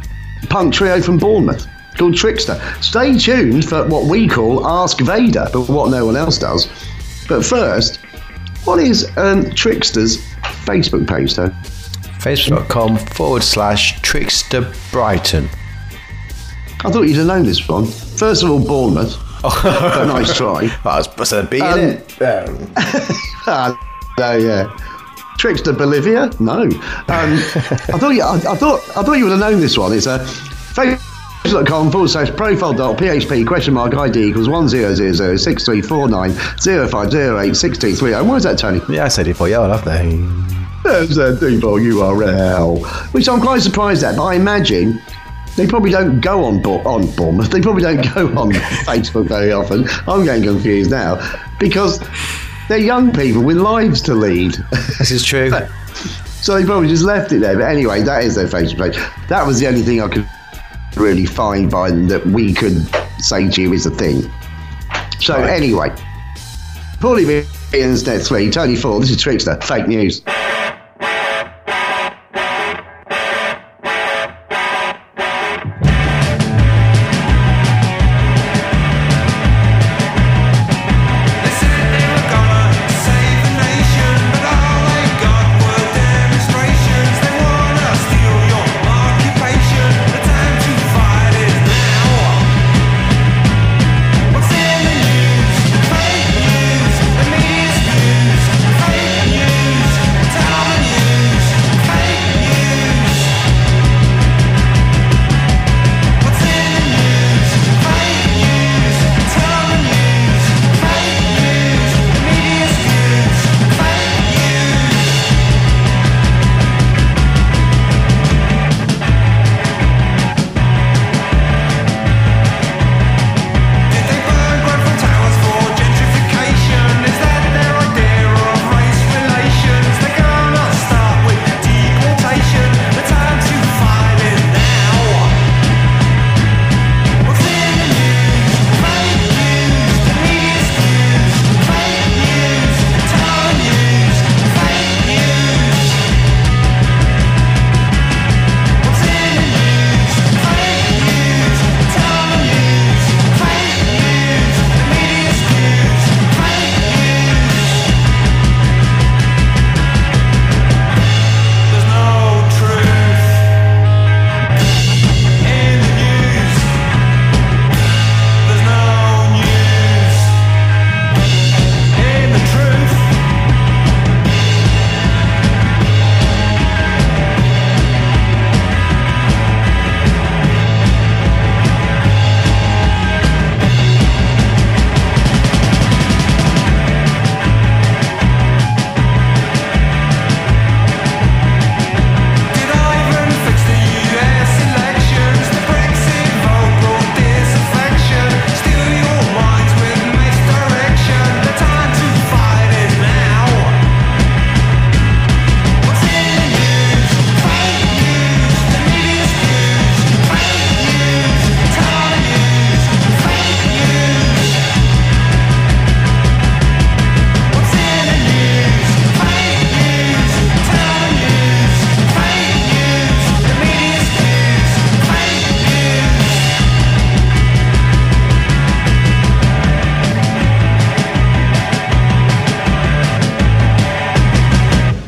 [0.50, 1.68] punk trio from Bournemouth
[1.98, 2.62] called Trickster.
[2.82, 6.68] Stay tuned for what we call Ask Vader, but what no one else does.
[7.28, 7.98] But first,
[8.66, 10.18] what is um, Trickster's
[10.66, 11.50] Facebook page, though?
[12.20, 15.50] Facebook.com forward slash Trickster Brighton.
[16.84, 17.86] I thought you'd have known this one.
[17.86, 19.16] First of all, Bournemouth.
[19.42, 20.64] but nice try.
[20.66, 22.14] It's supposed to be Um, in it.
[23.50, 23.78] Ah,
[24.20, 24.78] no, yeah.
[25.38, 26.30] Trickster Bolivia?
[26.42, 26.64] No.
[26.64, 26.70] Um,
[27.08, 29.94] I thought you, I, I thought I thought you would have known this one.
[29.94, 30.20] It's a
[31.48, 35.64] facebook.com forward slash profile dot php question mark ID equals one zero zero zero six
[35.64, 38.14] three four nine zero five zero eight six two three.
[38.14, 38.30] And oh.
[38.32, 38.82] why is that, Tony?
[38.90, 40.18] Yeah, I said it for you, I'll have they.
[40.84, 44.18] There's a default URL, which I'm quite surprised at.
[44.18, 45.02] But I imagine
[45.56, 47.50] they probably don't go on on Bournemouth.
[47.50, 48.52] They probably don't go on
[48.86, 49.88] Facebook very often.
[50.06, 51.18] I'm getting confused now
[51.60, 52.02] because
[52.68, 54.56] they're young people with lives to lead.
[55.00, 55.52] This is true.
[56.40, 57.58] So they probably just left it there.
[57.58, 59.28] But anyway, that is their Facebook page.
[59.28, 60.30] That was the only thing I could
[61.00, 62.88] really find by them that we could
[63.20, 64.32] say to you is a thing.
[65.20, 65.90] So anyway,
[67.00, 70.22] Paulie Beans next week, Tony Ford, this is Trickster, fake news.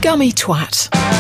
[0.10, 1.19] Scummy twat.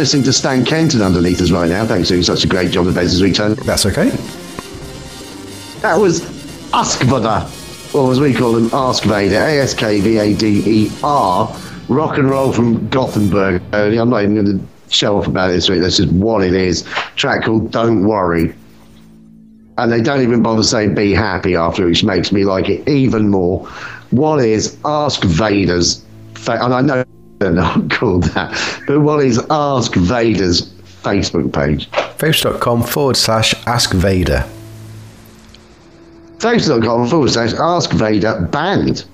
[0.00, 1.84] Listening to Stan Kenton underneath us right now.
[1.84, 3.52] Thanks for doing such a great job of Vader's Return.
[3.52, 4.08] That's okay.
[5.82, 6.24] That was
[6.72, 7.46] Ask Vader,
[7.92, 11.54] or as we call them, Ask Vader, A S K V A D E R,
[11.90, 13.60] rock and roll from Gothenburg.
[13.74, 15.82] I'm not even going to show off about it this week.
[15.82, 16.82] That's just what it is.
[17.16, 18.54] Track called Don't Worry.
[19.76, 23.28] And they don't even bother saying be happy after, which makes me like it even
[23.28, 23.66] more.
[24.12, 26.02] What is Ask Vader's,
[26.36, 27.04] fa- and I know
[27.40, 28.52] they're not called that,
[28.86, 30.70] but what is Ask Vader's
[31.02, 31.90] Facebook page?
[31.90, 34.44] Facebook.com forward slash Ask Vader.
[36.38, 39.04] Facebook.com forward slash Ask Vader Band.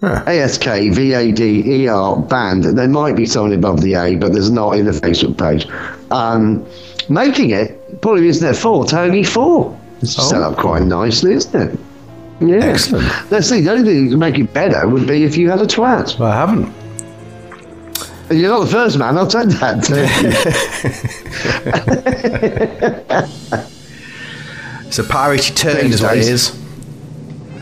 [0.00, 0.22] Huh.
[0.26, 2.64] ASK V A D E R band.
[2.64, 5.66] There might be something above the A, but there's not in the Facebook page.
[6.10, 6.66] Um,
[7.08, 9.76] making it probably isn't there for Tony Four.
[10.02, 10.22] It's Oh.
[10.22, 11.78] set up quite nicely, isn't it?
[12.40, 12.56] Yeah.
[12.56, 13.06] Excellent.
[13.30, 13.62] Let's see.
[13.62, 16.18] The only thing that could make it better would be if you had a twat.
[16.18, 16.70] Well, I haven't.
[18.28, 19.16] And You're not the first man.
[19.16, 19.86] I'll take that.
[24.86, 26.56] It's a piracy turn, is what it is.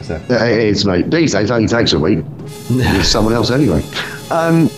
[0.09, 1.11] it is, mate.
[1.11, 2.19] These days, it only takes a week.
[2.71, 3.83] With someone else anyway.
[4.31, 4.69] Um,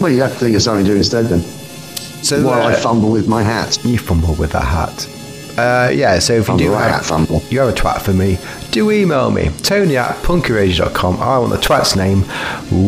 [0.00, 1.40] well, you have to think of something to do instead then.
[1.40, 3.78] So While I uh, fumble with my hat.
[3.84, 5.08] you fumble with that hat.
[5.56, 7.42] Uh, yeah, so if you I'm do right have, at fumble.
[7.50, 8.38] you have a twat for me,
[8.72, 11.16] do email me, tony at punkyradio.com.
[11.18, 12.22] I want the twat's name,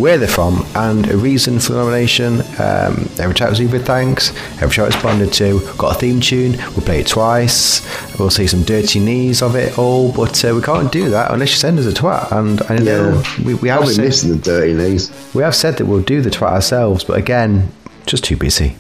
[0.01, 2.41] where they're from, and a reason for the nomination.
[2.61, 5.61] Um, every chat was either thanks, every chat responded to.
[5.79, 7.81] Got a theme tune, we'll play it twice.
[8.19, 11.51] We'll see some dirty knees of it all, but uh, we can't do that unless
[11.53, 12.33] you send us a twat.
[12.33, 13.45] And I know Yeah.
[13.47, 15.11] we, we, have be said, the dirty knees.
[15.35, 17.71] we have said that we'll do the twat ourselves, but again,
[18.07, 18.77] just too busy.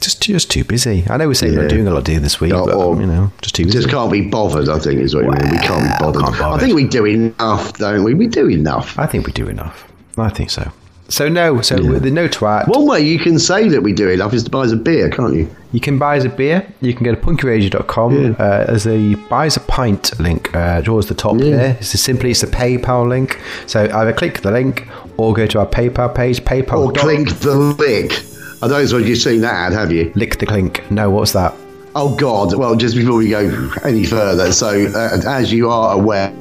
[0.00, 1.04] Just just too busy.
[1.10, 3.06] I know we say we're doing a lot do this week, Or- but or you
[3.06, 3.78] know, just too busy.
[3.78, 5.50] Just can't be bothered, I think, is what you mean.
[5.50, 6.22] We can't be bothered.
[6.22, 6.56] can't bother.
[6.56, 8.14] I think we do enough, don't we?
[8.14, 8.98] We do enough.
[8.98, 9.90] I think we do enough.
[10.16, 10.70] I think so.
[11.10, 12.68] So no, so the no twat.
[12.68, 15.08] One way you can say that we do enough is to buy us a beer,
[15.08, 15.48] can't you?
[15.72, 16.70] You can buy us a beer.
[16.82, 18.36] You can go to punkyradio.com.
[18.38, 21.56] Uh, there's a buy us a pint link uh, towards the top Yeah.
[21.56, 21.76] there.
[21.80, 23.40] It's a, simply it's a PayPal link.
[23.66, 24.86] So either click the link
[25.16, 26.42] or go to our PayPal page.
[26.44, 26.86] PayPal.
[26.86, 28.12] Or clink the lick.
[28.60, 30.12] I don't suppose you've seen that ad, have you?
[30.16, 30.90] Lick the clink.
[30.90, 31.54] No, what's that?
[31.94, 32.54] Oh God!
[32.54, 36.32] Well, just before we go any further, so uh, as you are aware,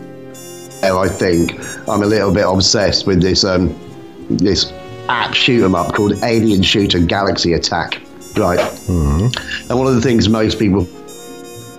[0.84, 3.76] I think I'm a little bit obsessed with this um,
[4.30, 4.72] this
[5.10, 8.02] app shoot 'em up called Alien Shooter Galaxy Attack,
[8.36, 8.60] right?
[8.90, 10.84] And one of the things most people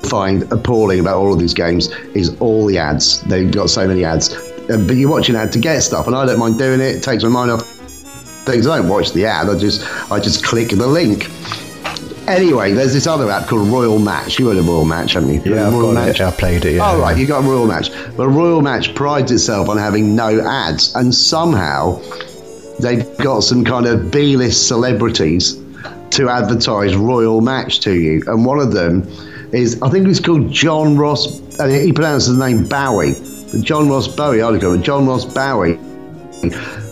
[0.08, 3.20] find appalling about all of these games is all the ads.
[3.22, 4.34] They've got so many ads,
[4.70, 6.96] Uh, but you watch an ad to get stuff, and I don't mind doing it.
[6.96, 7.62] It takes my mind off
[8.48, 8.66] things.
[8.66, 9.48] I don't watch the ad.
[9.48, 11.28] I just I just click the link.
[12.28, 14.38] Anyway, there's this other app called Royal Match.
[14.38, 15.54] You heard of Royal Match, haven't you?
[15.54, 16.20] Yeah, I've Royal got it.
[16.20, 16.74] I played it.
[16.74, 16.90] Yeah.
[16.90, 17.90] Oh, right, you got Royal Match.
[18.18, 22.02] Well, Royal Match prides itself on having no ads, and somehow
[22.80, 25.58] they've got some kind of B-list celebrities
[26.10, 29.08] to advertise Royal Match to you, and one of them
[29.52, 33.14] is I think he's called John Ross, and he pronounces the name Bowie.
[33.62, 35.78] John Ross Bowie, go John Ross Bowie,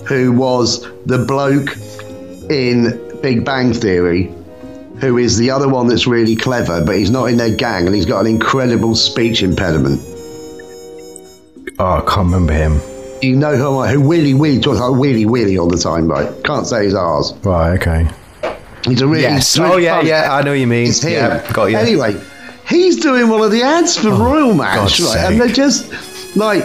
[0.06, 1.76] who was the bloke
[2.50, 4.32] in Big Bang Theory
[5.00, 7.94] who is the other one that's really clever, but he's not in their gang and
[7.94, 10.00] he's got an incredible speech impediment.
[11.78, 12.80] Oh, I can't remember him.
[13.20, 16.28] You know who I who Willy Willy talks like Willy Willy all the time, right?
[16.44, 17.34] Can't say his ours.
[17.42, 17.74] Right.
[17.78, 18.08] Okay.
[18.86, 19.58] He's a really Yes.
[19.58, 20.34] really Oh yeah, fun- yeah.
[20.34, 20.88] I know what you mean.
[20.88, 21.12] It's him.
[21.12, 21.76] Yeah, got you.
[21.76, 22.18] Anyway,
[22.68, 25.08] he's doing one of the ads for oh, Royal Match, God's right?
[25.12, 25.30] sake.
[25.30, 26.64] And they're just like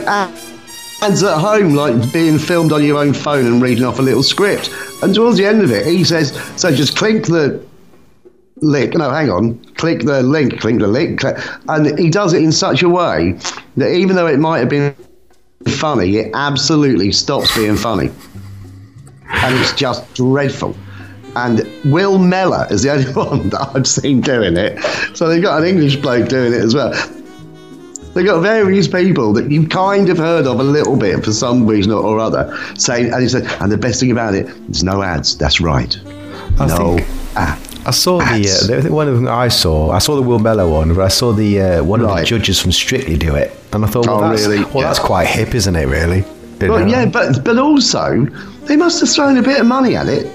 [1.02, 4.24] ads at home, like being filmed on your own phone and reading off a little
[4.24, 4.70] script.
[5.02, 7.60] And towards the end of it, he says, "So just click the
[8.58, 8.96] link.
[8.96, 9.56] No, hang on.
[9.76, 10.60] Click the link.
[10.60, 11.38] Click the link." Click.
[11.68, 13.36] And he does it in such a way
[13.78, 14.96] that even though it might have been
[15.68, 18.12] funny, it absolutely stops being funny,
[19.30, 20.76] and it's just dreadful.
[21.36, 24.78] And Will Mellor is the only one that I've seen doing it.
[25.16, 26.94] So they've got an English bloke doing it as well.
[28.14, 31.66] They've got various people that you've kind of heard of a little bit for some
[31.66, 35.02] reason or other saying, and he said, and the best thing about it, there's no
[35.02, 35.38] ads.
[35.38, 35.98] That's right.
[36.60, 37.00] I no
[37.36, 37.68] ads.
[37.84, 39.90] I saw the, uh, the one of them I saw.
[39.92, 42.60] I saw the Will Mellor one, but I saw the uh, one of the judges
[42.60, 44.64] from Strictly do it, and I thought, well, Oh, that's, really?
[44.66, 44.82] well, Yeah.
[44.84, 45.86] that's quite hip, isn't it?
[45.88, 46.24] Really?
[46.60, 48.26] Well, yeah, but but also
[48.66, 50.28] they must have thrown a bit of money at it.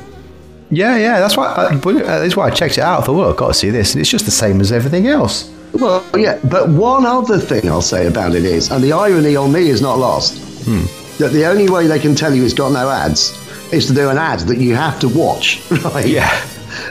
[0.70, 1.20] yeah, yeah.
[1.20, 1.47] That's why.
[1.47, 3.03] I, uh, that's why I checked it out.
[3.03, 5.07] I thought, well, I've got to see this, and it's just the same as everything
[5.07, 5.53] else.
[5.79, 9.53] Well, yeah, but one other thing I'll say about it is, and the irony on
[9.53, 10.85] me is not lost, hmm.
[11.18, 13.33] that the only way they can tell you it's got no ads
[13.72, 16.07] is to do an ad that you have to watch, right?
[16.07, 16.47] Yeah.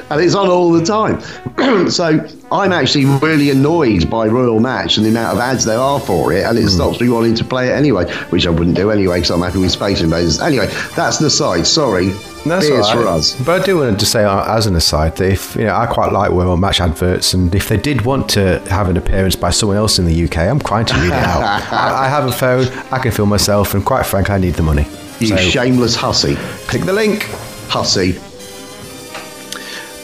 [0.09, 1.19] And it's on all the time.
[1.89, 5.99] so I'm actually really annoyed by Royal Match and the amount of ads there are
[5.99, 8.91] for it, and it stops me wanting to play it anyway, which I wouldn't do
[8.91, 10.39] anyway because I'm happy with Space Invaders.
[10.41, 11.65] Anyway, that's the side.
[11.65, 12.09] Sorry.
[12.45, 12.95] That's Beers right.
[12.95, 13.33] for us.
[13.43, 15.87] But I do want to say, uh, as an aside, that if you know, I
[15.87, 19.49] quite like Royal Match adverts, and if they did want to have an appearance by
[19.49, 21.41] someone else in the UK, I'm quite to read it out.
[21.73, 24.61] I, I have a phone, I can film myself, and quite frankly, I need the
[24.61, 24.85] money.
[25.19, 26.35] You So, shameless hussy.
[26.67, 27.23] click the link.
[27.67, 28.19] Hussy.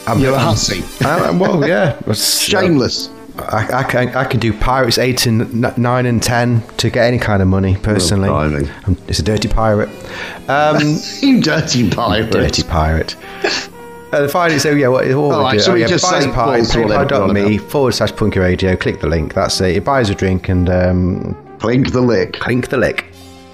[0.06, 0.82] I'm, You're a hussy.
[1.38, 2.00] Well, yeah.
[2.12, 3.08] Shameless.
[3.38, 7.18] I, I can I can do Pirates eight and nine and ten to get any
[7.18, 8.68] kind of money personally.
[9.08, 9.88] It's a dirty pirate.
[10.50, 10.76] Um,
[11.20, 12.30] You dirty pirate.
[12.30, 13.16] dirty pirate.
[14.12, 15.60] Uh, finally, so yeah, what, what All right, do?
[15.60, 17.92] so oh, yeah, just buys say a pie, Paul's or whatever we're on paypal.me forward
[17.92, 18.76] slash punky radio.
[18.76, 19.32] Click the link.
[19.32, 19.76] That's it.
[19.76, 22.34] It buys a drink and um, Clink the lick.
[22.34, 23.06] clink the lick.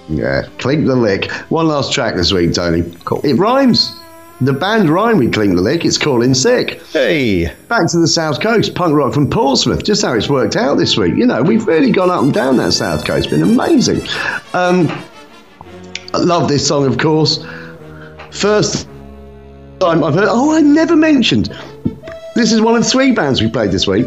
[0.09, 1.31] Yeah, clink the lick.
[1.51, 2.83] One last track this week, Tony.
[3.05, 3.21] Cool.
[3.23, 3.95] It rhymes.
[4.41, 5.85] The band rhyme with Clink the Lick.
[5.85, 6.81] It's Call In Sick.
[6.93, 9.83] Hey, Back to the South Coast, punk rock from Portsmouth.
[9.83, 11.17] Just how it's worked out this week.
[11.17, 13.31] You know, we've really gone up and down that South Coast.
[13.31, 14.01] Been amazing.
[14.55, 14.89] Um,
[16.15, 17.45] I love this song, of course.
[18.31, 18.89] First
[19.81, 20.29] time I've heard.
[20.29, 21.53] Oh, I never mentioned.
[22.37, 24.07] This is one of three bands we played this week.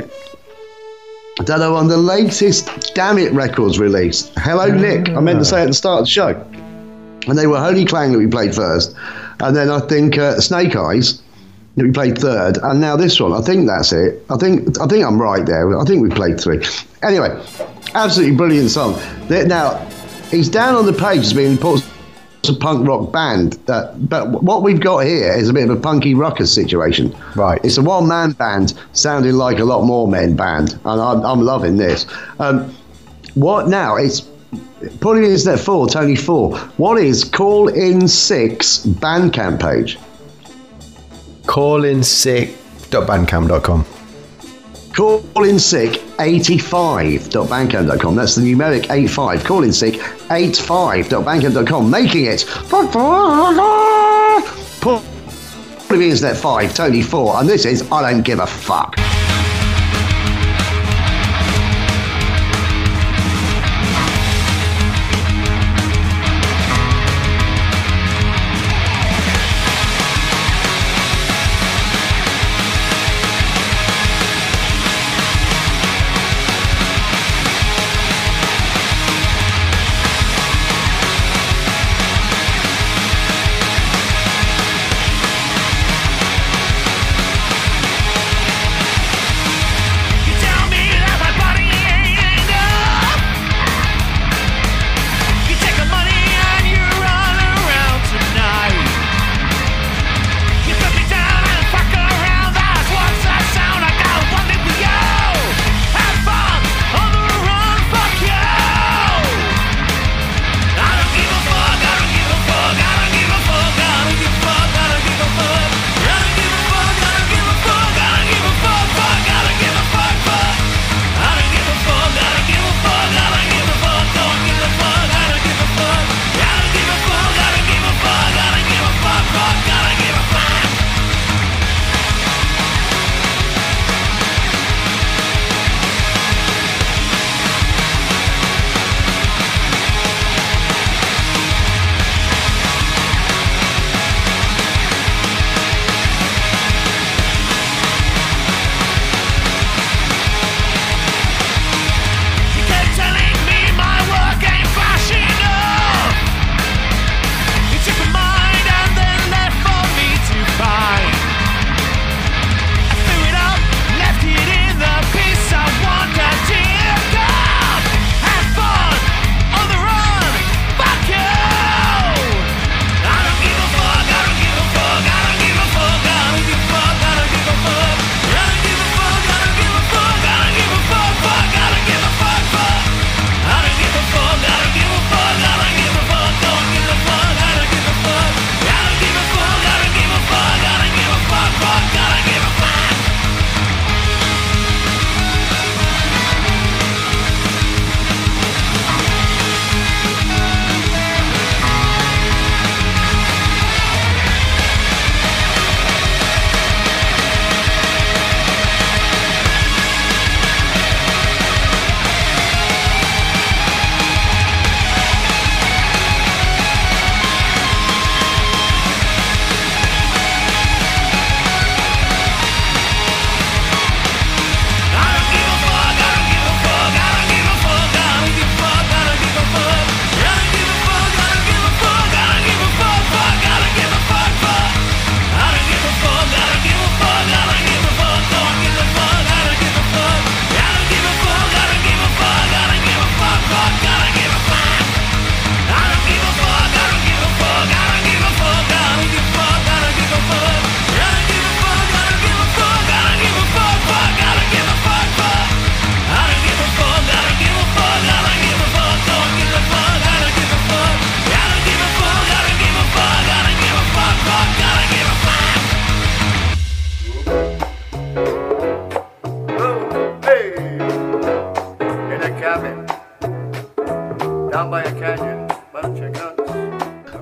[1.45, 4.31] That are on the latest Damn It Records release.
[4.37, 5.09] Hello, Nick.
[5.09, 6.29] I meant to say at the start of the show.
[7.27, 8.95] And they were Holy Clang that we played first.
[9.41, 11.21] And then I think uh, Snake Eyes
[11.75, 12.57] we played third.
[12.63, 13.33] And now this one.
[13.33, 14.23] I think that's it.
[14.29, 15.77] I think I think I'm right there.
[15.77, 16.63] I think we played three.
[17.01, 17.29] Anyway,
[17.93, 18.99] absolutely brilliant song.
[19.29, 19.77] Now,
[20.29, 21.83] he's down on the page as being put
[22.49, 23.57] a punk rock band.
[23.69, 27.15] Uh, but what we've got here is a bit of a punky ruckus situation.
[27.35, 27.61] Right.
[27.63, 30.73] It's a one man band sounding like a lot more men band.
[30.85, 32.05] And I'm, I'm loving this.
[32.39, 32.73] Um,
[33.35, 33.95] what now?
[33.95, 34.27] It's
[34.99, 36.57] putting in step four, Tony four.
[36.77, 39.97] What is Call In Sick Bandcamp page?
[41.51, 42.49] call in sick
[42.91, 43.85] 85.bandcamp.com.
[44.93, 48.15] Call in sick 85.bandcamp.com.
[48.15, 49.43] That's the numeric 85.
[49.43, 51.89] Call in sick 85.bandcamp.com.
[51.89, 52.45] Making it.
[54.81, 55.01] Paul
[55.89, 58.95] the Internet 5, Tony 4, and this is I Don't Give a Fuck.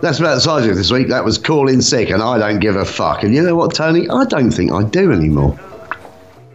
[0.02, 1.10] That's about the size of it this week.
[1.10, 3.24] That was Call In Sick, and I don't give a fuck.
[3.24, 4.10] And you know what, Tony?
[4.10, 5.60] I don't think I do anymore.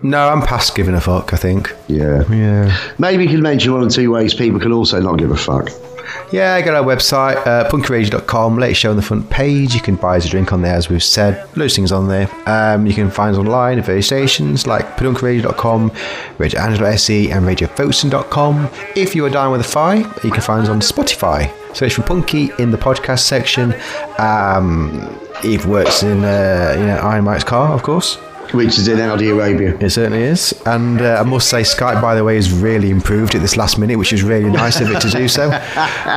[0.03, 1.75] No, I'm past giving a fuck, I think.
[1.89, 2.31] Yeah.
[2.31, 2.77] Yeah.
[2.99, 5.71] Maybe you can mention one or two ways people can also not give a fuck.
[6.31, 9.75] Yeah, go to our website, uh, punkyradio.com, latest show on the front page.
[9.75, 11.49] You can buy us a drink on there, as we've said.
[11.57, 12.29] Loads of things on there.
[12.47, 18.71] Um, you can find us online at various stations like punkyradio.com, radioangelo.se, and radiofosun.com.
[18.97, 21.51] If you are down with a Fi, you can find us on Spotify.
[21.75, 23.75] Search for Punky in the podcast section.
[24.19, 28.19] Um, Eve works in uh, you know, Iron Mike's car, of course.
[28.53, 29.77] Which is in Saudi Arabia.
[29.79, 30.55] It certainly is.
[30.65, 33.79] And uh, I must say, Skype, by the way, has really improved at this last
[33.79, 35.51] minute, which is really nice of it to do so.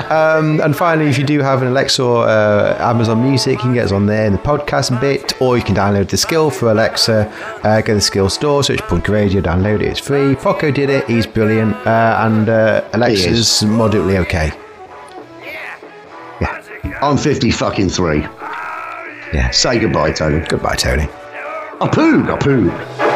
[0.07, 3.73] Um, and finally, if you do have an Alexa or uh, Amazon Music, you can
[3.73, 6.71] get us on there in the podcast bit, or you can download the skill for
[6.71, 7.27] Alexa.
[7.63, 9.87] Uh, go to the skill store, search Punky Radio, download it.
[9.87, 10.35] It's free.
[10.35, 11.07] Poco did it.
[11.09, 11.75] He's brilliant.
[11.87, 14.51] Uh, and uh, Alexa's moderately okay.
[17.01, 18.21] I'm 50 fucking three.
[19.33, 19.49] Yeah.
[19.51, 20.45] Say goodbye, Tony.
[20.47, 21.07] Goodbye, Tony.
[21.79, 23.06] A poo, a poo.